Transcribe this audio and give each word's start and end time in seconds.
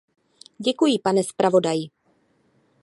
Děkuji, 0.59 0.99
pane 1.03 1.23
zpravodaji. 1.23 1.89